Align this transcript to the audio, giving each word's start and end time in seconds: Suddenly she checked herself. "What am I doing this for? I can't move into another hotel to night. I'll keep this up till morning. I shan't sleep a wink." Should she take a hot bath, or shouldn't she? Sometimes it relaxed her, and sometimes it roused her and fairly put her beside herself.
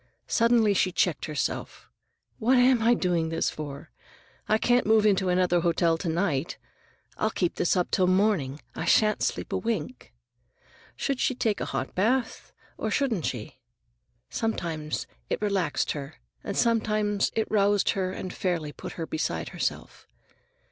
Suddenly 0.25 0.73
she 0.73 0.91
checked 0.91 1.25
herself. 1.25 1.87
"What 2.39 2.57
am 2.57 2.81
I 2.81 2.95
doing 2.95 3.29
this 3.29 3.51
for? 3.51 3.91
I 4.49 4.57
can't 4.57 4.87
move 4.87 5.05
into 5.05 5.29
another 5.29 5.59
hotel 5.59 5.95
to 5.99 6.09
night. 6.09 6.57
I'll 7.17 7.29
keep 7.29 7.53
this 7.53 7.77
up 7.77 7.91
till 7.91 8.07
morning. 8.07 8.61
I 8.73 8.85
shan't 8.85 9.21
sleep 9.21 9.53
a 9.53 9.57
wink." 9.59 10.11
Should 10.95 11.19
she 11.19 11.35
take 11.35 11.61
a 11.61 11.65
hot 11.65 11.93
bath, 11.93 12.51
or 12.79 12.89
shouldn't 12.89 13.25
she? 13.27 13.59
Sometimes 14.27 15.05
it 15.29 15.39
relaxed 15.39 15.91
her, 15.91 16.15
and 16.43 16.57
sometimes 16.57 17.31
it 17.35 17.47
roused 17.51 17.91
her 17.91 18.11
and 18.11 18.33
fairly 18.33 18.71
put 18.71 18.93
her 18.93 19.05
beside 19.05 19.49
herself. 19.49 20.07